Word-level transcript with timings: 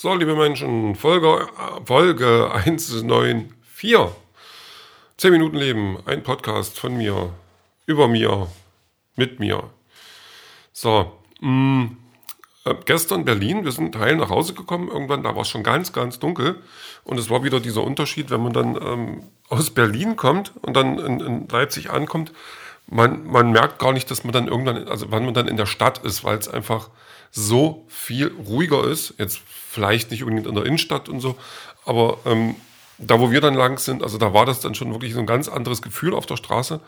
So, 0.00 0.14
liebe 0.14 0.36
Menschen, 0.36 0.94
Folge, 0.94 1.48
Folge 1.84 2.52
194. 2.54 4.12
10 5.16 5.32
Minuten 5.32 5.56
Leben, 5.56 5.98
ein 6.06 6.22
Podcast 6.22 6.78
von 6.78 6.96
mir, 6.96 7.32
über 7.84 8.06
mir, 8.06 8.46
mit 9.16 9.40
mir. 9.40 9.64
So, 10.72 11.18
mh, 11.40 11.50
mm, 11.50 11.96
äh, 12.66 12.74
gestern 12.84 13.24
Berlin, 13.24 13.64
wir 13.64 13.72
sind 13.72 13.98
heil 13.98 14.14
nach 14.14 14.30
Hause 14.30 14.54
gekommen, 14.54 14.86
irgendwann, 14.86 15.24
da 15.24 15.34
war 15.34 15.42
es 15.42 15.48
schon 15.48 15.64
ganz, 15.64 15.92
ganz 15.92 16.20
dunkel. 16.20 16.62
Und 17.02 17.18
es 17.18 17.28
war 17.28 17.42
wieder 17.42 17.58
dieser 17.58 17.82
Unterschied, 17.82 18.30
wenn 18.30 18.44
man 18.44 18.52
dann 18.52 18.76
ähm, 18.80 19.22
aus 19.48 19.70
Berlin 19.70 20.14
kommt 20.14 20.52
und 20.62 20.76
dann 20.76 21.00
in, 21.00 21.18
in 21.18 21.48
Leipzig 21.48 21.90
ankommt, 21.90 22.30
man, 22.90 23.26
man 23.26 23.52
merkt 23.52 23.78
gar 23.78 23.92
nicht, 23.92 24.10
dass 24.10 24.24
man 24.24 24.32
dann 24.32 24.48
irgendwann, 24.48 24.88
also 24.88 25.10
wann 25.10 25.24
man 25.24 25.34
dann 25.34 25.48
in 25.48 25.56
der 25.56 25.66
Stadt 25.66 25.98
ist, 25.98 26.24
weil 26.24 26.38
es 26.38 26.48
einfach 26.48 26.90
so 27.30 27.84
viel 27.88 28.32
ruhiger 28.46 28.84
ist. 28.84 29.14
Jetzt 29.18 29.40
vielleicht 29.46 30.10
nicht 30.10 30.22
unbedingt 30.22 30.46
in 30.46 30.54
der 30.54 30.64
Innenstadt 30.64 31.08
und 31.08 31.20
so, 31.20 31.36
aber 31.84 32.18
ähm, 32.24 32.56
da, 32.98 33.20
wo 33.20 33.30
wir 33.30 33.40
dann 33.40 33.54
lang 33.54 33.78
sind, 33.78 34.02
also 34.02 34.18
da 34.18 34.34
war 34.34 34.46
das 34.46 34.60
dann 34.60 34.74
schon 34.74 34.90
wirklich 34.92 35.14
so 35.14 35.20
ein 35.20 35.26
ganz 35.26 35.48
anderes 35.48 35.82
Gefühl 35.82 36.14
auf 36.14 36.26
der 36.26 36.36
Straße. 36.36 36.80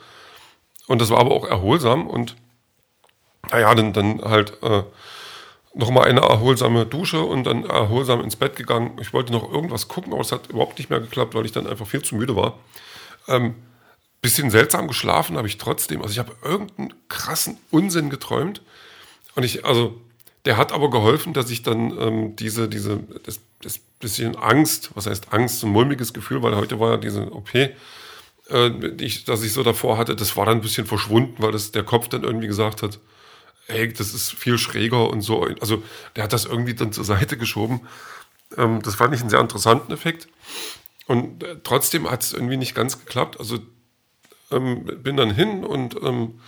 Und 0.88 1.00
das 1.00 1.10
war 1.10 1.18
aber 1.18 1.30
auch 1.30 1.46
erholsam 1.46 2.08
und 2.08 2.34
naja, 3.52 3.74
dann, 3.74 3.92
dann 3.92 4.22
halt 4.22 4.60
äh, 4.62 4.82
nochmal 5.74 6.08
eine 6.08 6.20
erholsame 6.20 6.86
Dusche 6.86 7.22
und 7.22 7.44
dann 7.44 7.64
erholsam 7.64 8.22
ins 8.22 8.36
Bett 8.36 8.56
gegangen. 8.56 8.98
Ich 9.00 9.12
wollte 9.12 9.32
noch 9.32 9.52
irgendwas 9.52 9.86
gucken, 9.86 10.12
aber 10.12 10.22
es 10.22 10.32
hat 10.32 10.48
überhaupt 10.48 10.78
nicht 10.78 10.90
mehr 10.90 11.00
geklappt, 11.00 11.34
weil 11.34 11.46
ich 11.46 11.52
dann 11.52 11.66
einfach 11.66 11.86
viel 11.86 12.02
zu 12.02 12.16
müde 12.16 12.34
war. 12.34 12.58
Ähm, 13.28 13.54
bisschen 14.20 14.50
seltsam 14.50 14.88
geschlafen 14.88 15.36
habe 15.36 15.48
ich 15.48 15.58
trotzdem. 15.58 16.02
Also 16.02 16.12
ich 16.12 16.18
habe 16.18 16.36
irgendeinen 16.42 16.94
krassen 17.08 17.58
Unsinn 17.70 18.10
geträumt. 18.10 18.62
Und 19.34 19.44
ich, 19.44 19.64
also 19.64 20.00
der 20.44 20.56
hat 20.56 20.72
aber 20.72 20.90
geholfen, 20.90 21.32
dass 21.32 21.50
ich 21.50 21.62
dann 21.62 21.96
ähm, 21.98 22.36
diese, 22.36 22.68
diese, 22.68 23.00
das, 23.24 23.40
das 23.62 23.78
bisschen 24.00 24.36
Angst, 24.36 24.90
was 24.94 25.06
heißt 25.06 25.32
Angst, 25.32 25.60
so 25.60 25.66
ein 25.66 25.72
mulmiges 25.72 26.12
Gefühl, 26.12 26.42
weil 26.42 26.56
heute 26.56 26.80
war 26.80 26.92
ja 26.92 26.96
diese 26.96 27.30
OP, 27.32 27.54
äh, 27.54 27.70
ich, 28.98 29.24
dass 29.24 29.42
ich 29.42 29.52
so 29.52 29.62
davor 29.62 29.98
hatte, 29.98 30.16
das 30.16 30.36
war 30.36 30.46
dann 30.46 30.58
ein 30.58 30.62
bisschen 30.62 30.86
verschwunden, 30.86 31.36
weil 31.38 31.52
das 31.52 31.72
der 31.72 31.84
Kopf 31.84 32.08
dann 32.08 32.24
irgendwie 32.24 32.46
gesagt 32.46 32.82
hat, 32.82 32.98
ey, 33.68 33.92
das 33.92 34.14
ist 34.14 34.32
viel 34.32 34.58
schräger 34.58 35.10
und 35.10 35.20
so. 35.20 35.42
Also 35.60 35.82
der 36.16 36.24
hat 36.24 36.32
das 36.32 36.46
irgendwie 36.46 36.74
dann 36.74 36.92
zur 36.92 37.04
Seite 37.04 37.36
geschoben. 37.36 37.82
Ähm, 38.56 38.82
das 38.82 38.94
fand 38.94 39.14
ich 39.14 39.20
einen 39.20 39.30
sehr 39.30 39.40
interessanten 39.40 39.92
Effekt. 39.92 40.28
Und 41.06 41.42
äh, 41.44 41.56
trotzdem 41.62 42.10
hat 42.10 42.22
es 42.22 42.32
irgendwie 42.32 42.56
nicht 42.56 42.74
ganz 42.74 42.98
geklappt. 42.98 43.38
Also 43.38 43.58
ähm, 44.50 44.84
bin 45.02 45.16
dann 45.16 45.30
hin 45.30 45.64
und 45.64 45.96
ähm, 46.02 46.40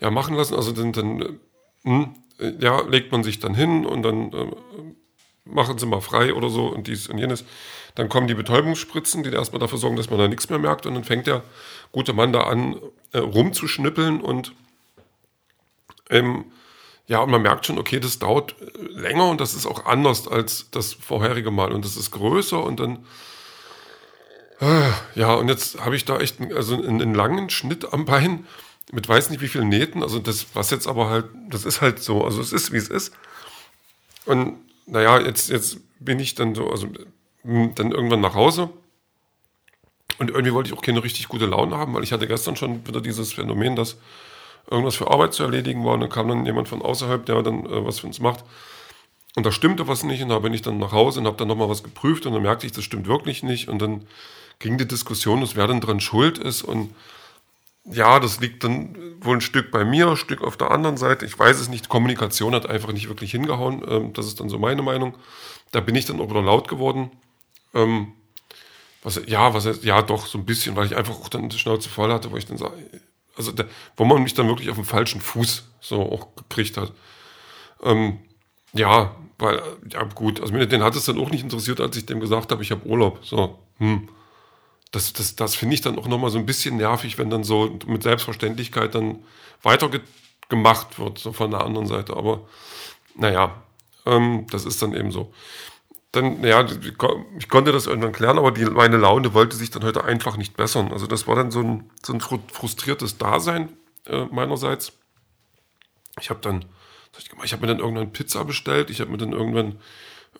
ja, 0.00 0.10
machen 0.10 0.36
lassen. 0.36 0.54
Also 0.54 0.72
dann, 0.72 0.92
dann 0.92 1.20
äh, 1.20 1.28
hm, 1.82 2.14
ja, 2.60 2.80
legt 2.82 3.12
man 3.12 3.22
sich 3.22 3.38
dann 3.38 3.54
hin 3.54 3.84
und 3.84 4.02
dann 4.02 4.32
äh, 4.32 4.46
machen 5.44 5.78
sie 5.78 5.86
mal 5.86 6.00
frei 6.00 6.34
oder 6.34 6.48
so 6.48 6.66
und 6.66 6.86
dies 6.86 7.08
und 7.08 7.18
jenes. 7.18 7.44
Dann 7.94 8.08
kommen 8.08 8.28
die 8.28 8.34
Betäubungsspritzen, 8.34 9.22
die 9.22 9.30
erstmal 9.30 9.60
dafür 9.60 9.78
sorgen, 9.78 9.96
dass 9.96 10.10
man 10.10 10.18
da 10.18 10.28
nichts 10.28 10.48
mehr 10.48 10.58
merkt 10.58 10.86
und 10.86 10.94
dann 10.94 11.04
fängt 11.04 11.26
der 11.26 11.42
gute 11.92 12.12
Mann 12.12 12.32
da 12.32 12.44
an 12.44 12.76
äh, 13.12 13.18
rumzuschnippeln 13.18 14.20
und 14.20 14.52
ähm, 16.08 16.46
ja, 17.06 17.20
und 17.20 17.30
man 17.30 17.42
merkt 17.42 17.66
schon, 17.66 17.78
okay, 17.78 17.98
das 17.98 18.18
dauert 18.18 18.54
äh, 18.60 18.82
länger 18.92 19.28
und 19.28 19.40
das 19.40 19.54
ist 19.54 19.66
auch 19.66 19.86
anders 19.86 20.28
als 20.28 20.70
das 20.70 20.92
vorherige 20.92 21.50
Mal 21.50 21.72
und 21.72 21.84
das 21.84 21.96
ist 21.96 22.10
größer 22.12 22.62
und 22.62 22.80
dann 22.80 22.96
äh, 22.96 22.98
ja, 25.14 25.34
und 25.34 25.48
jetzt 25.48 25.80
habe 25.84 25.96
ich 25.96 26.04
da 26.04 26.18
echt 26.18 26.40
einen, 26.40 26.52
also 26.52 26.74
einen, 26.74 27.00
einen 27.00 27.14
langen 27.14 27.50
Schnitt 27.50 27.92
am 27.92 28.04
Bein 28.04 28.46
mit 28.92 29.08
weiß 29.08 29.30
nicht 29.30 29.40
wie 29.40 29.48
vielen 29.48 29.68
Nähten. 29.68 30.02
Also 30.02 30.18
das, 30.18 30.46
was 30.54 30.70
jetzt 30.70 30.86
aber 30.86 31.08
halt, 31.08 31.26
das 31.48 31.64
ist 31.64 31.80
halt 31.80 32.02
so, 32.02 32.24
also 32.24 32.40
es 32.40 32.52
ist, 32.52 32.72
wie 32.72 32.76
es 32.76 32.88
ist. 32.88 33.12
Und 34.26 34.58
naja, 34.86 35.20
jetzt, 35.20 35.50
jetzt 35.50 35.78
bin 35.98 36.18
ich 36.18 36.34
dann 36.34 36.54
so, 36.54 36.70
also 36.70 36.88
hm, 37.42 37.74
dann 37.74 37.92
irgendwann 37.92 38.20
nach 38.20 38.34
Hause. 38.34 38.70
Und 40.18 40.30
irgendwie 40.30 40.52
wollte 40.52 40.70
ich 40.70 40.76
auch 40.76 40.82
keine 40.82 41.02
richtig 41.02 41.28
gute 41.28 41.46
Laune 41.46 41.76
haben, 41.76 41.94
weil 41.94 42.02
ich 42.02 42.12
hatte 42.12 42.26
gestern 42.26 42.56
schon 42.56 42.86
wieder 42.86 43.00
dieses 43.00 43.32
Phänomen, 43.32 43.76
dass 43.76 43.96
irgendwas 44.70 44.96
für 44.96 45.10
Arbeit 45.10 45.32
zu 45.32 45.44
erledigen 45.44 45.84
war. 45.84 45.94
Und 45.94 46.00
dann 46.00 46.10
kam 46.10 46.28
dann 46.28 46.44
jemand 46.44 46.68
von 46.68 46.82
außerhalb, 46.82 47.24
der 47.24 47.42
dann 47.42 47.64
äh, 47.64 47.84
was 47.84 48.00
für 48.00 48.06
uns 48.06 48.20
macht. 48.20 48.44
Und 49.36 49.46
da 49.46 49.52
stimmte 49.52 49.86
was 49.88 50.02
nicht. 50.02 50.22
Und 50.22 50.30
da 50.30 50.40
bin 50.40 50.52
ich 50.52 50.62
dann 50.62 50.78
nach 50.78 50.92
Hause 50.92 51.20
und 51.20 51.26
habe 51.26 51.36
dann 51.36 51.48
nochmal 51.48 51.68
was 51.68 51.82
geprüft. 51.82 52.26
Und 52.26 52.34
dann 52.34 52.42
merkte 52.42 52.66
ich, 52.66 52.72
das 52.72 52.84
stimmt 52.84 53.06
wirklich 53.06 53.42
nicht. 53.42 53.68
Und 53.68 53.80
dann 53.80 54.06
ging 54.60 54.78
die 54.78 54.86
Diskussion, 54.86 55.40
dass 55.40 55.56
wer 55.56 55.66
denn 55.66 55.80
dran 55.80 55.98
schuld 55.98 56.38
ist. 56.38 56.62
Und 56.62 56.94
ja, 57.84 58.20
das 58.20 58.40
liegt 58.40 58.62
dann 58.62 58.96
wohl 59.20 59.38
ein 59.38 59.40
Stück 59.40 59.72
bei 59.72 59.84
mir, 59.84 60.08
ein 60.10 60.16
Stück 60.16 60.42
auf 60.42 60.56
der 60.56 60.70
anderen 60.70 60.96
Seite. 60.96 61.26
Ich 61.26 61.36
weiß 61.36 61.58
es 61.58 61.68
nicht. 61.68 61.88
Kommunikation 61.88 62.54
hat 62.54 62.66
einfach 62.66 62.92
nicht 62.92 63.08
wirklich 63.08 63.32
hingehauen. 63.32 63.82
Ähm, 63.88 64.12
das 64.12 64.26
ist 64.26 64.38
dann 64.38 64.48
so 64.48 64.58
meine 64.58 64.82
Meinung. 64.82 65.16
Da 65.72 65.80
bin 65.80 65.96
ich 65.96 66.04
dann 66.04 66.20
auch 66.20 66.30
wieder 66.30 66.42
laut 66.42 66.68
geworden. 66.68 67.10
Ähm, 67.74 68.12
was, 69.02 69.20
ja, 69.26 69.54
was 69.54 69.82
ja, 69.82 70.02
doch, 70.02 70.26
so 70.26 70.36
ein 70.36 70.44
bisschen, 70.44 70.76
weil 70.76 70.86
ich 70.86 70.94
einfach 70.94 71.18
auch 71.18 71.30
dann 71.30 71.48
die 71.48 71.58
Schnauze 71.58 71.88
voll 71.88 72.12
hatte, 72.12 72.30
wo 72.30 72.36
ich 72.36 72.46
dann 72.46 72.58
sage, 72.58 72.74
also 73.34 73.50
da, 73.50 73.64
wo 73.96 74.04
man 74.04 74.22
mich 74.22 74.34
dann 74.34 74.46
wirklich 74.48 74.68
auf 74.68 74.76
dem 74.76 74.84
falschen 74.84 75.22
Fuß 75.22 75.64
so 75.80 76.02
auch 76.02 76.36
gekriegt 76.36 76.76
hat. 76.76 76.92
Ähm, 77.82 78.18
ja, 78.74 79.16
weil, 79.38 79.62
ja 79.90 80.02
gut, 80.02 80.38
also 80.40 80.52
den 80.52 80.82
hat 80.82 80.96
es 80.96 81.06
dann 81.06 81.18
auch 81.18 81.30
nicht 81.30 81.42
interessiert, 81.42 81.80
als 81.80 81.96
ich 81.96 82.04
dem 82.04 82.20
gesagt 82.20 82.52
habe, 82.52 82.62
ich 82.62 82.70
habe 82.70 82.86
Urlaub. 82.86 83.20
So, 83.24 83.58
hm 83.78 84.06
das, 84.90 85.12
das, 85.12 85.36
das 85.36 85.54
finde 85.54 85.74
ich 85.74 85.80
dann 85.80 85.98
auch 85.98 86.08
nochmal 86.08 86.30
so 86.30 86.38
ein 86.38 86.46
bisschen 86.46 86.76
nervig, 86.76 87.18
wenn 87.18 87.30
dann 87.30 87.44
so 87.44 87.78
mit 87.86 88.02
Selbstverständlichkeit 88.02 88.94
dann 88.94 89.24
weitergemacht 89.62 90.98
wird, 90.98 91.18
so 91.18 91.32
von 91.32 91.50
der 91.50 91.64
anderen 91.64 91.86
Seite. 91.86 92.16
Aber 92.16 92.48
naja, 93.14 93.62
ähm, 94.06 94.46
das 94.50 94.64
ist 94.64 94.82
dann 94.82 94.94
eben 94.94 95.12
so. 95.12 95.32
Dann, 96.12 96.42
ja, 96.42 96.66
ich 97.38 97.48
konnte 97.48 97.70
das 97.70 97.86
irgendwann 97.86 98.12
klären, 98.12 98.38
aber 98.38 98.50
die, 98.50 98.64
meine 98.64 98.96
Laune 98.96 99.32
wollte 99.32 99.54
sich 99.54 99.70
dann 99.70 99.84
heute 99.84 100.02
einfach 100.02 100.36
nicht 100.36 100.56
bessern. 100.56 100.92
Also 100.92 101.06
das 101.06 101.28
war 101.28 101.36
dann 101.36 101.52
so 101.52 101.60
ein, 101.60 101.90
so 102.02 102.12
ein 102.12 102.20
frustriertes 102.20 103.16
Dasein 103.16 103.68
äh, 104.06 104.24
meinerseits. 104.24 104.92
Ich 106.20 106.30
habe 106.30 106.40
dann, 106.40 106.64
ich 107.44 107.52
habe 107.52 107.62
mir 107.62 107.68
dann 107.68 107.78
irgendwann 107.78 108.12
Pizza 108.12 108.44
bestellt, 108.44 108.90
ich 108.90 109.00
habe 109.00 109.12
mir 109.12 109.18
dann 109.18 109.32
irgendwann 109.32 109.78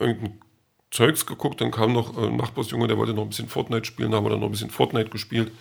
irgendein 0.00 0.41
Zeugs 0.90 1.26
geguckt, 1.26 1.60
dann 1.60 1.70
kam 1.70 1.92
noch 1.92 2.16
ein 2.16 2.36
Nachbarsjunge, 2.36 2.88
der 2.88 2.98
wollte 2.98 3.14
noch 3.14 3.22
ein 3.22 3.28
bisschen 3.28 3.48
Fortnite 3.48 3.84
spielen, 3.84 4.10
da 4.10 4.16
haben 4.16 4.24
wir 4.24 4.30
dann 4.30 4.40
noch 4.40 4.48
ein 4.48 4.52
bisschen 4.52 4.70
Fortnite 4.70 5.10
gespielt. 5.10 5.52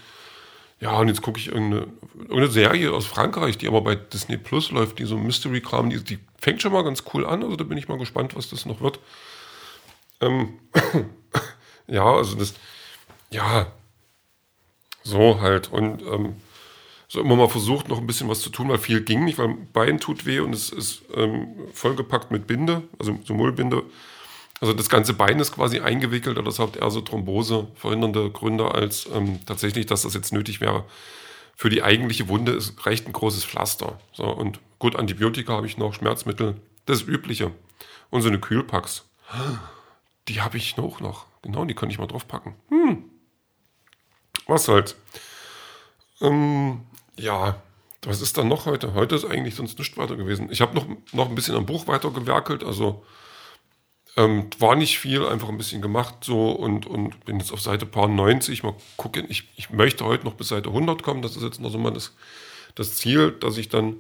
Ja, 0.80 0.98
und 0.98 1.10
jetzt 1.10 1.22
gucke 1.22 1.40
ich 1.40 1.48
irgendeine, 1.48 1.88
irgendeine 2.18 2.52
Serie 2.52 2.94
aus 2.94 3.06
Frankreich, 3.06 3.58
die 3.58 3.68
aber 3.68 3.82
bei 3.82 3.96
Disney 3.96 4.38
Plus 4.38 4.72
läuft, 4.72 4.98
die 5.00 5.06
so 5.06 5.18
Mystery-Kram, 5.18 5.90
die, 5.90 6.04
die 6.04 6.20
fängt 6.38 6.62
schon 6.62 6.72
mal 6.72 6.84
ganz 6.84 7.04
cool 7.14 7.26
an, 7.26 7.44
also 7.44 7.58
da 7.58 7.66
bin 7.66 7.78
ich 7.78 7.90
mal 7.90 7.98
gespannt, 7.98 8.36
was 8.36 8.50
das 8.50 8.66
noch 8.66 8.80
wird. 8.80 9.00
Ähm, 10.22 10.60
ja, 11.88 12.06
also 12.06 12.38
das, 12.38 12.54
ja, 13.30 13.68
so 15.04 15.42
halt. 15.42 15.72
Und 15.72 16.02
ähm, 16.02 16.36
so 17.08 17.20
immer 17.22 17.36
mal 17.36 17.50
versucht, 17.50 17.90
noch 17.90 17.98
ein 17.98 18.08
bisschen 18.08 18.30
was 18.30 18.42
zu 18.42 18.50
tun, 18.50 18.70
weil 18.70 18.78
viel 18.78 19.02
ging 19.02 19.26
nicht, 19.26 19.38
weil 19.38 19.50
Bein 19.74 20.00
tut 20.00 20.26
weh 20.26 20.40
und 20.40 20.54
es 20.54 20.70
ist 20.70 21.02
ähm, 21.14 21.48
vollgepackt 21.74 22.32
mit 22.32 22.48
Binde, 22.48 22.84
also 23.00 23.18
so 23.26 23.34
Mullbinde. 23.34 23.84
Also 24.62 24.74
das 24.74 24.90
ganze 24.90 25.14
Bein 25.14 25.40
ist 25.40 25.54
quasi 25.54 25.80
eingewickelt, 25.80 26.38
oder 26.38 26.46
das 26.46 26.60
hat 26.60 26.76
eher 26.76 26.92
so 26.92 27.02
Thrombose 27.02 27.68
verhindernde 27.76 28.30
Gründe, 28.32 28.74
als 28.74 29.08
ähm, 29.14 29.40
tatsächlich, 29.46 29.86
dass 29.86 30.02
das 30.02 30.14
jetzt 30.14 30.34
nötig 30.34 30.60
wäre. 30.60 30.86
Für 31.56 31.70
die 31.70 31.84
eigentliche 31.84 32.28
Wunde 32.30 32.54
ist 32.54 32.86
recht 32.86 33.08
ein 33.08 33.14
großes 33.14 33.46
Pflaster. 33.46 34.00
So, 34.14 34.24
und 34.26 34.60
gut, 34.80 34.96
Antibiotika 34.96 35.54
habe 35.54 35.68
ich 35.68 35.78
noch, 35.78 35.94
Schmerzmittel, 35.94 36.56
das 36.86 37.02
Übliche. 37.04 37.52
Und 38.10 38.22
so 38.22 38.30
eine 38.30 38.40
Kühlpacks. 38.40 39.06
Die 40.28 40.42
habe 40.42 40.58
ich 40.58 40.78
noch 40.78 41.00
noch. 41.00 41.26
Genau, 41.42 41.66
die 41.66 41.76
kann 41.76 41.90
ich 41.90 42.00
mal 42.00 42.08
draufpacken. 42.08 42.56
Hm. 42.70 43.04
Was 44.48 44.66
soll's. 44.66 44.96
Ähm, 46.22 46.82
ja, 47.18 47.62
was 48.04 48.22
ist 48.22 48.38
dann 48.38 48.48
noch 48.48 48.66
heute? 48.66 48.94
Heute 48.94 49.16
ist 49.16 49.26
eigentlich 49.26 49.56
sonst 49.56 49.78
nichts 49.78 49.98
weiter 49.98 50.16
gewesen. 50.16 50.50
Ich 50.52 50.62
habe 50.62 50.76
noch, 50.76 50.88
noch 51.14 51.30
ein 51.30 51.36
bisschen 51.36 51.56
am 51.56 51.66
Buch 51.66 51.88
weitergewerkelt, 51.88 52.64
also 52.64 53.06
ähm, 54.20 54.48
war 54.60 54.76
nicht 54.76 55.00
viel, 55.00 55.26
einfach 55.26 55.48
ein 55.48 55.58
bisschen 55.58 55.82
gemacht 55.82 56.16
so 56.22 56.52
und, 56.52 56.86
und 56.86 57.24
bin 57.24 57.40
jetzt 57.40 57.54
auf 57.54 57.62
Seite 57.62 57.86
paar 57.86 58.10
90. 58.10 58.64
Mal 58.64 58.76
gucken, 58.98 59.26
ich, 59.30 59.48
ich 59.56 59.70
möchte 59.70 60.04
heute 60.04 60.26
noch 60.26 60.34
bis 60.34 60.50
Seite 60.50 60.70
100 60.70 61.04
kommen. 61.04 61.22
Das 61.22 61.38
ist 61.38 61.44
jetzt 61.44 61.62
noch 61.62 61.72
so 61.72 61.78
mal 61.78 61.92
das, 61.92 62.14
das 62.76 62.98
Ziel, 62.98 63.32
dass 63.32 63.58
ich 63.58 63.70
dann 63.70 63.96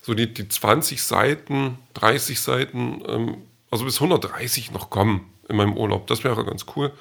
so 0.00 0.14
die, 0.14 0.32
die 0.32 0.48
20 0.48 1.02
Seiten, 1.02 1.76
30 1.94 2.40
Seiten, 2.40 3.02
ähm, 3.08 3.36
also 3.68 3.84
bis 3.84 3.96
130 3.96 4.70
noch 4.70 4.90
kommen 4.90 5.28
in 5.48 5.56
meinem 5.56 5.76
Urlaub. 5.76 6.06
Das 6.06 6.22
wäre 6.22 6.44
ganz 6.44 6.66
cool. 6.76 6.92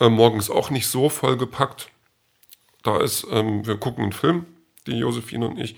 Ähm, 0.00 0.14
morgen 0.14 0.40
ist 0.40 0.50
auch 0.50 0.70
nicht 0.70 0.88
so 0.88 1.08
voll 1.08 1.36
gepackt. 1.36 1.90
Da 2.82 3.00
ist, 3.00 3.24
ähm, 3.30 3.64
wir 3.68 3.76
gucken 3.76 4.02
einen 4.02 4.12
Film, 4.12 4.46
die 4.88 4.98
Josephine 4.98 5.46
und 5.46 5.60
ich. 5.60 5.76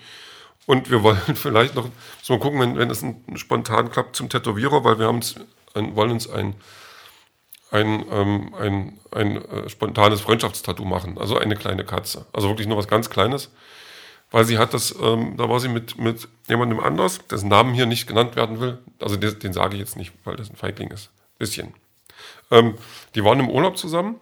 Und 0.64 0.90
wir 0.90 1.02
wollen 1.02 1.20
vielleicht 1.34 1.74
noch, 1.74 1.90
mal 2.30 2.38
gucken, 2.38 2.78
wenn, 2.78 2.90
es 2.90 3.04
spontan 3.38 3.90
klappt, 3.90 4.16
zum 4.16 4.30
Tätowierer, 4.30 4.82
weil 4.82 4.98
wir 4.98 5.06
haben 5.06 5.18
es 5.18 5.36
ein, 5.36 5.44
wollen 5.74 6.10
uns 6.10 6.28
ein, 6.28 6.54
ein, 7.70 8.04
ähm, 8.10 8.54
ein, 8.54 8.98
ein 9.12 9.44
äh, 9.44 9.68
spontanes 9.68 10.20
Freundschaftstattoo 10.20 10.84
machen. 10.84 11.18
Also 11.18 11.38
eine 11.38 11.56
kleine 11.56 11.84
Katze. 11.84 12.26
Also 12.32 12.48
wirklich 12.48 12.66
nur 12.66 12.76
was 12.76 12.88
ganz 12.88 13.10
Kleines. 13.10 13.50
Weil 14.32 14.44
sie 14.44 14.58
hat 14.58 14.74
das, 14.74 14.94
ähm, 15.00 15.36
da 15.36 15.48
war 15.48 15.58
sie 15.58 15.68
mit, 15.68 15.98
mit 15.98 16.28
jemandem 16.48 16.78
anders, 16.78 17.18
dessen 17.28 17.48
Namen 17.48 17.74
hier 17.74 17.86
nicht 17.86 18.06
genannt 18.06 18.36
werden 18.36 18.60
will. 18.60 18.78
Also 19.00 19.16
den, 19.16 19.38
den 19.38 19.52
sage 19.52 19.74
ich 19.74 19.80
jetzt 19.80 19.96
nicht, 19.96 20.12
weil 20.24 20.36
das 20.36 20.50
ein 20.50 20.56
Feigling 20.56 20.90
ist. 20.90 21.10
Bisschen. 21.38 21.74
Ähm, 22.50 22.76
die 23.14 23.24
waren 23.24 23.40
im 23.40 23.48
Urlaub 23.48 23.76
zusammen 23.76 24.20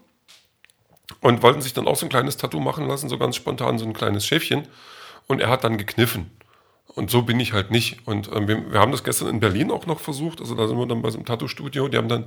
und 1.21 1.43
wollten 1.43 1.61
sich 1.61 1.75
dann 1.75 1.87
auch 1.87 1.97
so 1.97 2.07
ein 2.07 2.11
kleines 2.11 2.37
Tattoo 2.37 2.61
machen 2.61 2.87
lassen, 2.87 3.09
so 3.09 3.19
ganz 3.19 3.37
spontan, 3.37 3.79
so 3.79 3.85
ein 3.85 3.93
kleines 3.93 4.25
Schäfchen. 4.25 4.67
Und 5.27 5.41
er 5.41 5.49
hat 5.51 5.65
dann 5.65 5.77
gekniffen. 5.77 6.31
Und 6.99 7.13
so 7.13 7.23
bin 7.23 7.39
ich 7.39 7.53
halt 7.53 7.71
nicht. 7.71 7.99
Und 8.07 8.29
ähm, 8.35 8.49
wir, 8.49 8.73
wir, 8.73 8.81
haben 8.81 8.91
das 8.91 9.05
gestern 9.05 9.29
in 9.29 9.39
Berlin 9.39 9.71
auch 9.71 9.87
noch 9.87 10.01
versucht. 10.01 10.41
Also 10.41 10.57
da 10.57 10.67
sind 10.67 10.77
wir 10.77 10.87
dann 10.87 11.01
bei 11.01 11.11
so 11.11 11.17
einem 11.17 11.27
Tattoo-Studio. 11.27 11.87
Die 11.87 11.97
haben 11.97 12.09
dann 12.09 12.25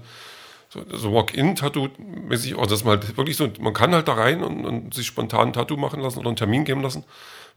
so, 0.69 0.85
so 0.93 1.13
Walk-in-Tattoo-mäßig, 1.13 2.57
also 2.57 2.69
das 2.69 2.85
mal 2.85 2.97
wirklich 3.17 3.35
so, 3.35 3.49
man 3.59 3.73
kann 3.73 3.93
halt 3.93 4.07
da 4.07 4.13
rein 4.13 4.41
und, 4.41 4.63
und, 4.65 4.93
sich 4.93 5.05
spontan 5.05 5.49
ein 5.49 5.53
Tattoo 5.53 5.75
machen 5.75 5.99
lassen 5.99 6.19
oder 6.19 6.29
einen 6.29 6.37
Termin 6.37 6.63
geben 6.63 6.81
lassen 6.81 7.03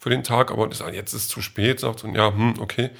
für 0.00 0.10
den 0.10 0.24
Tag. 0.24 0.50
Aber 0.50 0.66
das, 0.66 0.80
jetzt 0.92 1.12
ist 1.12 1.22
es 1.22 1.28
zu 1.28 1.40
spät, 1.40 1.78
sagt 1.78 2.00
so, 2.00 2.08
ja, 2.08 2.34
hm, 2.34 2.54
okay. 2.58 2.90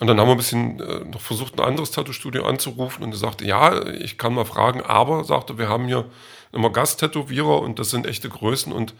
Und 0.00 0.08
dann 0.08 0.18
haben 0.18 0.26
wir 0.26 0.32
ein 0.32 0.38
bisschen 0.38 0.80
äh, 0.80 1.04
noch 1.04 1.20
versucht, 1.20 1.54
ein 1.54 1.64
anderes 1.64 1.92
Tattoo-Studio 1.92 2.44
anzurufen 2.44 3.04
und 3.04 3.12
er 3.12 3.18
sagte, 3.18 3.44
ja, 3.44 3.86
ich 3.86 4.18
kann 4.18 4.34
mal 4.34 4.44
fragen, 4.44 4.80
aber, 4.80 5.22
sagte, 5.22 5.56
wir 5.56 5.68
haben 5.68 5.86
hier 5.86 6.04
immer 6.52 6.70
Gasttätowierer 6.70 7.60
und 7.60 7.78
das 7.78 7.90
sind 7.90 8.06
echte 8.06 8.28
Größen 8.28 8.72
und 8.72 8.94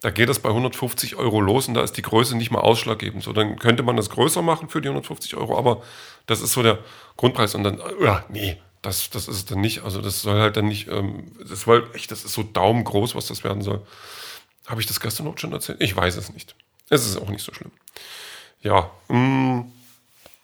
da 0.00 0.10
geht 0.10 0.28
das 0.28 0.38
bei 0.38 0.48
150 0.48 1.16
Euro 1.16 1.40
los 1.40 1.68
und 1.68 1.74
da 1.74 1.82
ist 1.82 1.96
die 1.96 2.02
Größe 2.02 2.36
nicht 2.36 2.50
mal 2.50 2.60
ausschlaggebend. 2.60 3.22
So, 3.22 3.32
dann 3.32 3.58
könnte 3.58 3.82
man 3.82 3.96
das 3.96 4.08
größer 4.10 4.42
machen 4.42 4.68
für 4.68 4.80
die 4.80 4.88
150 4.88 5.36
Euro, 5.36 5.58
aber 5.58 5.82
das 6.26 6.40
ist 6.40 6.52
so 6.52 6.62
der 6.62 6.78
Grundpreis. 7.16 7.54
Und 7.54 7.64
dann, 7.64 7.80
ja, 8.00 8.24
nee, 8.30 8.56
das, 8.80 9.10
das 9.10 9.28
ist 9.28 9.36
es 9.36 9.44
dann 9.44 9.60
nicht. 9.60 9.82
Also 9.82 10.00
das 10.00 10.22
soll 10.22 10.40
halt 10.40 10.56
dann 10.56 10.68
nicht, 10.68 10.88
ähm, 10.88 11.32
das 11.46 11.62
soll 11.62 11.88
echt, 11.92 12.10
das 12.10 12.24
ist 12.24 12.32
so 12.32 12.42
daumengroß, 12.42 13.14
was 13.14 13.26
das 13.26 13.44
werden 13.44 13.62
soll. 13.62 13.82
Habe 14.66 14.80
ich 14.80 14.86
das 14.86 15.00
gestern 15.00 15.26
auch 15.26 15.36
schon 15.36 15.52
erzählt? 15.52 15.82
Ich 15.82 15.94
weiß 15.94 16.16
es 16.16 16.32
nicht. 16.32 16.54
Es 16.88 17.06
ist 17.06 17.18
auch 17.18 17.28
nicht 17.28 17.44
so 17.44 17.52
schlimm. 17.52 17.72
Ja, 18.62 18.90
mh, 19.08 19.18
mm, 19.18 19.72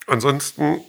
ansonsten 0.06 0.80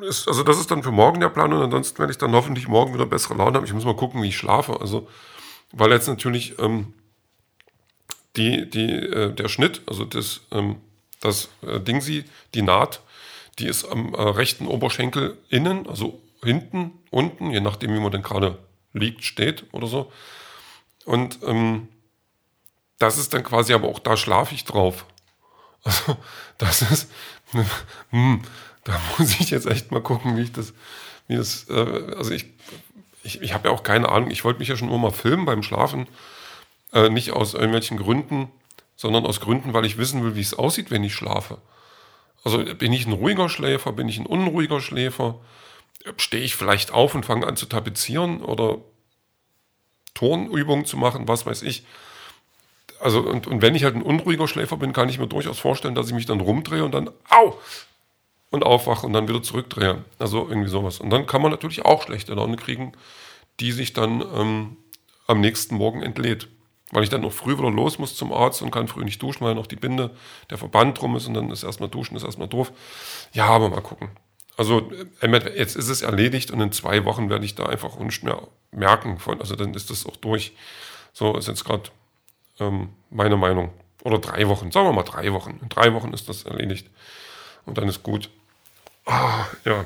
ist, 0.00 0.28
also 0.28 0.42
das 0.42 0.58
ist 0.58 0.70
dann 0.70 0.82
für 0.82 0.92
morgen 0.92 1.20
der 1.20 1.28
Plan 1.28 1.52
und 1.52 1.62
ansonsten 1.62 1.98
werde 1.98 2.12
ich 2.12 2.18
dann 2.18 2.32
hoffentlich 2.32 2.68
morgen 2.68 2.94
wieder 2.94 3.06
bessere 3.06 3.34
Laune 3.34 3.56
haben. 3.56 3.64
Ich 3.64 3.72
muss 3.72 3.84
mal 3.84 3.96
gucken, 3.96 4.22
wie 4.22 4.28
ich 4.28 4.36
schlafe. 4.36 4.80
Also, 4.80 5.08
weil 5.72 5.90
jetzt 5.90 6.08
natürlich 6.08 6.58
ähm, 6.58 6.94
die, 8.36 8.68
die, 8.68 8.90
äh, 8.90 9.32
der 9.34 9.48
Schnitt, 9.48 9.82
also 9.86 10.04
das, 10.04 10.40
ähm, 10.52 10.76
das 11.20 11.48
äh, 11.62 11.80
Dingsi, 11.80 12.24
die 12.54 12.62
Naht, 12.62 13.00
die 13.58 13.66
ist 13.66 13.84
am 13.84 14.14
äh, 14.14 14.22
rechten 14.22 14.66
Oberschenkel 14.66 15.36
innen, 15.48 15.88
also 15.88 16.20
hinten, 16.42 16.92
unten, 17.10 17.50
je 17.50 17.60
nachdem, 17.60 17.94
wie 17.94 18.00
man 18.00 18.12
denn 18.12 18.22
gerade 18.22 18.58
liegt, 18.92 19.24
steht 19.24 19.64
oder 19.72 19.88
so. 19.88 20.12
Und 21.04 21.40
ähm, 21.42 21.88
das 22.98 23.18
ist 23.18 23.34
dann 23.34 23.42
quasi, 23.42 23.72
aber 23.72 23.88
auch 23.88 23.98
da 23.98 24.16
schlafe 24.16 24.54
ich 24.54 24.64
drauf. 24.64 25.04
Also, 25.84 26.16
das 26.58 26.82
ist, 26.82 27.10
hm, 28.10 28.42
da 28.84 29.00
muss 29.18 29.40
ich 29.40 29.50
jetzt 29.50 29.66
echt 29.66 29.90
mal 29.90 30.02
gucken, 30.02 30.36
wie 30.36 30.42
ich 30.42 30.52
das, 30.52 30.72
wie 31.26 31.36
das, 31.36 31.68
äh, 31.68 32.14
also 32.16 32.30
ich, 32.32 32.46
ich, 33.22 33.42
ich 33.42 33.54
habe 33.54 33.68
ja 33.68 33.74
auch 33.74 33.82
keine 33.82 34.08
Ahnung, 34.08 34.30
ich 34.30 34.44
wollte 34.44 34.60
mich 34.60 34.68
ja 34.68 34.76
schon 34.76 34.88
immer 34.88 34.98
mal 34.98 35.10
filmen 35.10 35.44
beim 35.44 35.62
Schlafen, 35.62 36.06
äh, 36.92 37.10
nicht 37.10 37.32
aus 37.32 37.54
irgendwelchen 37.54 37.98
Gründen, 37.98 38.50
sondern 38.96 39.26
aus 39.26 39.40
Gründen, 39.40 39.74
weil 39.74 39.84
ich 39.84 39.98
wissen 39.98 40.24
will, 40.24 40.34
wie 40.34 40.40
es 40.40 40.54
aussieht, 40.54 40.90
wenn 40.90 41.04
ich 41.04 41.14
schlafe. 41.14 41.58
Also 42.44 42.64
bin 42.74 42.92
ich 42.92 43.06
ein 43.06 43.12
ruhiger 43.12 43.48
Schläfer, 43.48 43.92
bin 43.92 44.08
ich 44.08 44.18
ein 44.18 44.26
unruhiger 44.26 44.80
Schläfer? 44.80 45.38
Stehe 46.16 46.42
ich 46.42 46.56
vielleicht 46.56 46.92
auf 46.92 47.14
und 47.14 47.26
fange 47.26 47.46
an 47.46 47.56
zu 47.56 47.66
tapezieren 47.66 48.42
oder 48.42 48.78
Turnübungen 50.14 50.84
zu 50.84 50.96
machen, 50.96 51.28
was 51.28 51.46
weiß 51.46 51.62
ich. 51.62 51.84
Also, 53.00 53.20
und, 53.20 53.46
und 53.46 53.62
wenn 53.62 53.74
ich 53.74 53.84
halt 53.84 53.94
ein 53.94 54.02
unruhiger 54.02 54.48
Schläfer 54.48 54.76
bin, 54.76 54.92
kann 54.92 55.08
ich 55.08 55.18
mir 55.18 55.26
durchaus 55.26 55.58
vorstellen, 55.58 55.94
dass 55.94 56.08
ich 56.08 56.14
mich 56.14 56.26
dann 56.26 56.40
rumdrehe 56.40 56.84
und 56.84 56.92
dann, 56.92 57.10
au, 57.30 57.54
und 58.50 58.64
aufwache 58.64 59.06
und 59.06 59.12
dann 59.12 59.28
wieder 59.28 59.42
zurückdrehe. 59.42 60.04
Also 60.18 60.48
irgendwie 60.48 60.70
sowas. 60.70 61.00
Und 61.00 61.10
dann 61.10 61.26
kann 61.26 61.42
man 61.42 61.50
natürlich 61.50 61.84
auch 61.84 62.02
schlechte 62.02 62.34
Laune 62.34 62.56
kriegen, 62.56 62.92
die 63.60 63.72
sich 63.72 63.92
dann 63.92 64.22
ähm, 64.34 64.76
am 65.26 65.40
nächsten 65.40 65.76
Morgen 65.76 66.02
entlädt 66.02 66.48
weil 66.90 67.02
ich 67.02 67.10
dann 67.10 67.20
noch 67.20 67.32
früh 67.32 67.58
wieder 67.58 67.70
los 67.70 67.98
muss 67.98 68.16
zum 68.16 68.32
Arzt 68.32 68.62
und 68.62 68.70
kann 68.70 68.88
früh 68.88 69.04
nicht 69.04 69.20
duschen, 69.20 69.44
weil 69.44 69.54
noch 69.54 69.66
die 69.66 69.76
Binde, 69.76 70.10
der 70.50 70.58
Verband 70.58 71.00
drum 71.00 71.16
ist 71.16 71.26
und 71.26 71.34
dann 71.34 71.50
ist 71.50 71.62
erstmal 71.62 71.88
duschen, 71.88 72.16
ist 72.16 72.24
erstmal 72.24 72.48
doof. 72.48 72.72
Ja, 73.32 73.46
aber 73.46 73.68
mal 73.68 73.82
gucken. 73.82 74.10
Also 74.56 74.90
äh, 75.20 75.58
jetzt 75.58 75.76
ist 75.76 75.88
es 75.88 76.02
erledigt 76.02 76.50
und 76.50 76.60
in 76.60 76.72
zwei 76.72 77.04
Wochen 77.04 77.30
werde 77.30 77.44
ich 77.44 77.54
da 77.54 77.66
einfach 77.66 77.98
mehr 78.22 78.48
merken 78.70 79.18
von, 79.18 79.40
also 79.40 79.54
dann 79.54 79.74
ist 79.74 79.90
das 79.90 80.06
auch 80.06 80.16
durch. 80.16 80.52
So 81.12 81.36
ist 81.36 81.48
jetzt 81.48 81.64
gerade 81.64 81.90
ähm, 82.60 82.90
meine 83.10 83.36
Meinung. 83.36 83.70
Oder 84.04 84.18
drei 84.18 84.48
Wochen, 84.48 84.70
sagen 84.70 84.86
wir 84.86 84.92
mal 84.92 85.02
drei 85.02 85.32
Wochen. 85.32 85.58
In 85.60 85.68
drei 85.68 85.92
Wochen 85.92 86.12
ist 86.12 86.28
das 86.28 86.44
erledigt 86.44 86.88
und 87.66 87.78
dann 87.78 87.88
ist 87.88 88.02
gut. 88.02 88.30
Ah, 89.06 89.46
ja. 89.64 89.84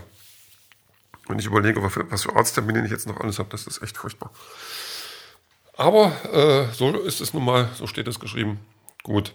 Wenn 1.28 1.38
ich 1.38 1.46
überlege, 1.46 1.82
was 1.82 2.22
für 2.22 2.36
Arzttermine 2.36 2.84
ich 2.84 2.90
jetzt 2.90 3.06
noch 3.06 3.20
alles 3.20 3.38
habe, 3.38 3.48
das 3.50 3.66
ist 3.66 3.82
echt 3.82 3.96
furchtbar. 3.96 4.30
Aber 5.76 6.12
äh, 6.32 6.72
so 6.74 6.90
ist 6.98 7.20
es 7.20 7.32
nun 7.32 7.44
mal, 7.44 7.68
so 7.74 7.86
steht 7.86 8.06
es 8.08 8.20
geschrieben. 8.20 8.60
Gut. 9.02 9.32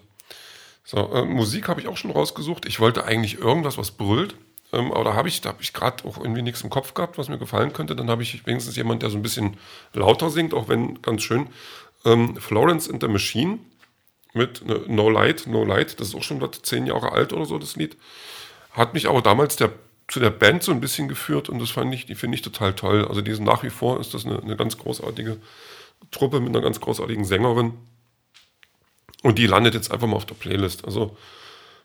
So, 0.83 1.12
äh, 1.13 1.25
Musik 1.25 1.68
habe 1.68 1.81
ich 1.81 1.88
auch 1.88 1.98
schon 1.98 2.12
rausgesucht. 2.12 2.66
Ich 2.66 2.80
wollte 2.80 3.06
eigentlich 3.06 3.40
irgendwas, 3.40 3.78
was 3.78 3.92
brüllt. 3.92 4.36
Ähm, 4.74 4.92
aber 4.92 5.06
da 5.06 5.13
habe 5.13 5.28
ich, 5.28 5.42
hab 5.45 5.62
ich 5.62 5.74
gerade 5.74 6.06
auch 6.06 6.18
irgendwie 6.18 6.42
nichts 6.42 6.62
im 6.62 6.69
Kopf 6.69 6.94
gehabt, 6.94 7.18
was 7.18 7.30
mir 7.30 7.38
gefallen 7.38 7.74
könnte. 7.74 7.95
Dann 7.95 8.10
habe 8.10 8.24
ich 8.24 8.45
wenigstens 8.45 8.75
jemand, 8.75 9.01
der 9.01 9.10
so 9.10 9.18
ein 9.18 9.24
bisschen 9.24 9.57
lauter 9.94 10.30
singt, 10.30 10.54
auch 10.54 10.68
wenn 10.68 11.01
ganz 11.01 11.24
schön. 11.24 11.50
Ähm, 12.07 12.38
Florence 12.38 12.89
and 12.89 13.01
the 13.01 13.09
Machine 13.09 13.59
mit 14.33 14.65
ne, 14.65 14.81
No 14.88 15.09
Light, 15.09 15.45
No 15.48 15.63
Light. 15.63 16.00
Das 16.00 16.09
ist 16.09 16.15
auch 16.15 16.24
schon 16.24 16.42
zehn 16.63 16.88
Jahre 16.88 17.12
alt 17.12 17.33
oder 17.33 17.45
so, 17.45 17.57
das 17.57 17.75
Lied. 17.75 17.98
Hat 18.71 18.94
mich 18.94 19.07
aber 19.07 19.21
damals 19.21 19.56
der, 19.56 19.71
zu 20.07 20.19
der 20.19 20.30
Band 20.30 20.63
so 20.63 20.71
ein 20.71 20.80
bisschen 20.80 21.07
geführt 21.07 21.50
und 21.50 21.59
das 21.59 21.71
fand 21.71 21.94
ich, 21.94 22.06
die 22.06 22.15
finde 22.15 22.36
ich 22.36 22.42
total 22.42 22.74
toll. 22.74 23.06
Also 23.07 23.21
diesen 23.21 23.45
nach 23.45 23.63
wie 23.63 23.69
vor 23.69 24.00
ist 24.00 24.13
das 24.13 24.25
eine, 24.25 24.42
eine 24.42 24.56
ganz 24.56 24.77
großartige 24.77 25.38
Truppe 26.12 26.39
mit 26.39 26.50
einer 26.50 26.62
ganz 26.62 26.80
großartigen 26.80 27.25
Sängerin. 27.25 27.74
Und 29.24 29.39
die 29.39 29.48
landet 29.48 29.74
jetzt 29.74 29.92
einfach 29.92 30.07
mal 30.07 30.15
auf 30.15 30.25
der 30.25 30.36
Playlist. 30.36 30.86
Also, 30.86 31.18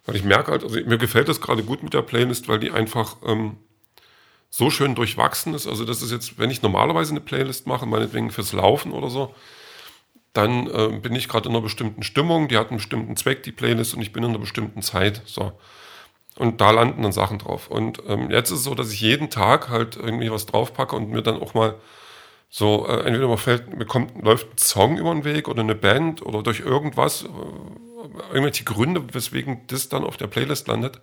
weil 0.04 0.16
ich 0.16 0.24
merke 0.24 0.52
halt, 0.52 0.62
also 0.62 0.78
mir 0.80 0.98
gefällt 0.98 1.28
das 1.28 1.40
gerade 1.40 1.62
gut 1.62 1.82
mit 1.82 1.94
der 1.94 2.02
Playlist, 2.02 2.48
weil 2.48 2.58
die 2.58 2.70
einfach 2.70 3.16
ähm, 3.26 3.56
so 4.50 4.70
schön 4.70 4.94
durchwachsen 4.94 5.54
ist. 5.54 5.66
Also, 5.66 5.84
das 5.84 6.02
ist 6.02 6.12
jetzt, 6.12 6.38
wenn 6.38 6.50
ich 6.50 6.62
normalerweise 6.62 7.12
eine 7.12 7.20
Playlist 7.20 7.66
mache, 7.66 7.86
meinetwegen 7.86 8.30
fürs 8.30 8.52
Laufen 8.52 8.92
oder 8.92 9.08
so, 9.08 9.34
dann 10.32 10.66
äh, 10.66 10.88
bin 10.98 11.14
ich 11.14 11.28
gerade 11.28 11.48
in 11.48 11.54
einer 11.54 11.62
bestimmten 11.62 12.02
Stimmung, 12.02 12.48
die 12.48 12.56
hat 12.56 12.68
einen 12.68 12.78
bestimmten 12.78 13.16
Zweck, 13.16 13.42
die 13.42 13.52
Playlist, 13.52 13.94
und 13.94 14.00
ich 14.00 14.12
bin 14.12 14.22
in 14.22 14.30
einer 14.30 14.38
bestimmten 14.38 14.82
Zeit. 14.82 15.22
So. 15.26 15.52
Und 16.36 16.60
da 16.60 16.70
landen 16.70 17.02
dann 17.02 17.12
Sachen 17.12 17.38
drauf. 17.38 17.68
Und 17.68 18.02
ähm, 18.08 18.30
jetzt 18.30 18.50
ist 18.50 18.58
es 18.58 18.64
so, 18.64 18.74
dass 18.74 18.92
ich 18.92 19.00
jeden 19.00 19.28
Tag 19.28 19.68
halt 19.68 19.96
irgendwie 19.96 20.30
was 20.30 20.46
draufpacke 20.46 20.96
und 20.96 21.10
mir 21.10 21.22
dann 21.22 21.40
auch 21.40 21.52
mal 21.52 21.74
so, 22.48 22.86
äh, 22.86 23.04
entweder 23.04 23.28
man 23.28 23.38
fällt, 23.38 23.76
mir 23.76 23.84
kommt, 23.84 24.22
läuft 24.22 24.46
ein 24.46 24.58
Song 24.58 24.98
über 24.98 25.12
den 25.12 25.24
Weg 25.24 25.48
oder 25.48 25.62
eine 25.62 25.74
Band 25.74 26.24
oder 26.24 26.42
durch 26.42 26.60
irgendwas, 26.60 27.24
äh, 27.24 27.26
irgendwelche 28.28 28.64
Gründe, 28.64 29.02
weswegen 29.12 29.66
das 29.66 29.88
dann 29.88 30.04
auf 30.04 30.16
der 30.16 30.26
Playlist 30.26 30.68
landet. 30.68 31.00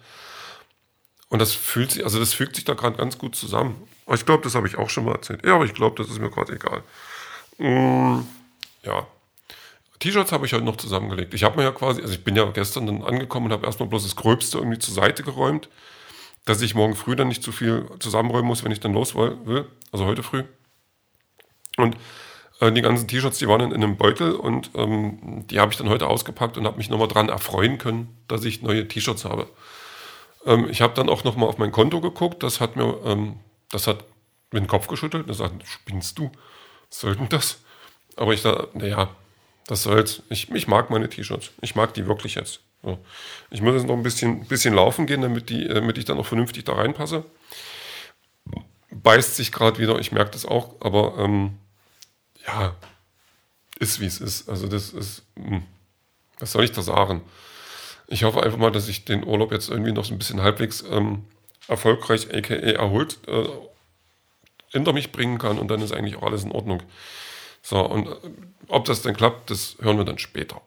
Und 1.29 1.39
das 1.39 1.53
fühlt 1.53 1.91
sich, 1.91 2.03
also 2.03 2.19
das 2.19 2.33
fügt 2.33 2.55
sich 2.55 2.65
da 2.65 2.73
gerade 2.73 2.97
ganz 2.97 3.19
gut 3.19 3.35
zusammen. 3.35 3.87
Ich 4.11 4.25
glaube, 4.25 4.43
das 4.43 4.55
habe 4.55 4.67
ich 4.67 4.77
auch 4.77 4.89
schon 4.89 5.05
mal 5.05 5.13
erzählt. 5.13 5.45
Ja, 5.45 5.55
aber 5.55 5.65
ich 5.65 5.75
glaube, 5.75 5.95
das 6.01 6.11
ist 6.11 6.19
mir 6.19 6.31
gerade 6.31 6.53
egal. 6.53 6.83
Mm, 7.59 8.21
ja. 8.83 9.07
T-Shirts 9.99 10.31
habe 10.31 10.45
ich 10.45 10.53
heute 10.53 10.63
noch 10.63 10.77
zusammengelegt. 10.77 11.33
Ich 11.33 11.43
habe 11.43 11.57
mir 11.57 11.63
ja 11.63 11.71
quasi, 11.71 12.01
also 12.01 12.13
ich 12.13 12.23
bin 12.23 12.35
ja 12.35 12.45
gestern 12.51 12.85
dann 12.85 13.03
angekommen 13.03 13.47
und 13.47 13.51
habe 13.51 13.65
erstmal 13.65 13.89
bloß 13.89 14.03
das 14.03 14.15
Gröbste 14.15 14.57
irgendwie 14.57 14.79
zur 14.79 14.93
Seite 14.93 15.23
geräumt, 15.23 15.69
dass 16.45 16.61
ich 16.61 16.73
morgen 16.73 16.95
früh 16.95 17.15
dann 17.15 17.27
nicht 17.27 17.43
zu 17.43 17.51
viel 17.51 17.85
zusammenräumen 17.99 18.47
muss, 18.47 18.63
wenn 18.63 18.71
ich 18.71 18.79
dann 18.79 18.93
los 18.93 19.15
will. 19.15 19.67
Also 19.91 20.05
heute 20.05 20.23
früh. 20.23 20.43
Und 21.77 21.97
äh, 22.59 22.71
die 22.71 22.81
ganzen 22.81 23.07
T-Shirts, 23.07 23.39
die 23.39 23.47
waren 23.47 23.61
in, 23.61 23.71
in 23.71 23.83
einem 23.83 23.97
Beutel 23.97 24.31
und 24.31 24.71
ähm, 24.75 25.45
die 25.47 25.59
habe 25.59 25.71
ich 25.71 25.77
dann 25.77 25.89
heute 25.89 26.07
ausgepackt 26.07 26.57
und 26.57 26.65
habe 26.65 26.77
mich 26.77 26.89
nochmal 26.89 27.07
dran 27.07 27.29
erfreuen 27.29 27.77
können, 27.77 28.17
dass 28.27 28.45
ich 28.45 28.61
neue 28.61 28.87
T-Shirts 28.87 29.25
habe. 29.25 29.47
Ähm, 30.45 30.67
ich 30.69 30.81
habe 30.81 30.93
dann 30.93 31.09
auch 31.09 31.23
nochmal 31.23 31.49
auf 31.49 31.57
mein 31.57 31.71
Konto 31.71 32.01
geguckt, 32.01 32.43
das 32.43 32.61
hat 32.61 32.75
mir, 32.75 32.97
ähm, 33.05 33.35
das 33.71 33.87
hat 33.87 34.05
mir 34.51 34.61
den 34.61 34.67
Kopf 34.67 34.87
geschüttelt 34.87 35.23
und 35.23 35.27
gesagt, 35.27 35.67
spinnst 35.67 36.17
du? 36.17 36.31
Was 36.89 37.01
soll 37.01 37.15
denn 37.15 37.29
das? 37.29 37.61
Aber 38.15 38.33
ich 38.33 38.41
dachte, 38.41 38.69
naja, 38.73 39.09
das 39.69 39.83
soll's. 39.83 40.23
Ich, 40.29 40.49
ich 40.49 40.67
mag 40.67 40.89
meine 40.89 41.09
T-Shirts. 41.09 41.51
Ich 41.61 41.75
mag 41.75 41.93
die 41.93 42.07
wirklich 42.07 42.33
jetzt. 42.33 42.61
So. 42.81 42.97
Ich 43.51 43.61
muss 43.61 43.75
jetzt 43.75 43.85
noch 43.85 43.95
ein 43.95 44.01
bisschen, 44.01 44.47
bisschen 44.47 44.73
laufen 44.73 45.05
gehen, 45.05 45.21
damit, 45.21 45.51
die, 45.51 45.67
damit 45.67 45.99
ich 45.99 46.05
dann 46.05 46.17
auch 46.17 46.25
vernünftig 46.25 46.63
da 46.63 46.73
reinpasse. 46.73 47.23
Beißt 48.89 49.35
sich 49.35 49.51
gerade 49.51 49.77
wieder, 49.77 49.99
ich 49.99 50.11
merke 50.11 50.31
das 50.31 50.47
auch, 50.47 50.81
aber 50.81 51.19
ähm, 51.19 51.59
ja, 52.47 52.75
ist 53.79 53.99
wie 53.99 54.07
es 54.07 54.19
ist. 54.19 54.49
Also 54.49 54.67
das 54.67 54.89
ist, 54.89 55.21
hm, 55.35 55.61
was 56.39 56.51
soll 56.51 56.63
ich 56.63 56.71
da 56.71 56.81
sagen? 56.81 57.21
Ich 58.07 58.23
hoffe 58.23 58.41
einfach 58.41 58.57
mal, 58.57 58.71
dass 58.71 58.87
ich 58.87 59.05
den 59.05 59.23
Urlaub 59.23 59.51
jetzt 59.51 59.69
irgendwie 59.69 59.91
noch 59.91 60.05
so 60.05 60.15
ein 60.15 60.17
bisschen 60.17 60.41
halbwegs 60.41 60.83
ähm, 60.89 61.25
erfolgreich, 61.67 62.33
aka 62.33 62.55
erholt, 62.55 63.19
äh, 63.27 63.47
hinter 64.69 64.93
mich 64.93 65.11
bringen 65.11 65.37
kann 65.37 65.59
und 65.59 65.67
dann 65.67 65.81
ist 65.81 65.91
eigentlich 65.91 66.15
auch 66.15 66.23
alles 66.23 66.43
in 66.43 66.51
Ordnung. 66.53 66.81
So, 67.69 67.85
und 67.85 68.07
äh, 68.07 68.15
ob 68.67 68.85
das 68.85 69.03
denn 69.03 69.15
klappt, 69.15 69.51
das 69.51 69.77
hören 69.79 69.97
wir 69.97 70.03
dann 70.03 70.17
später. 70.17 70.59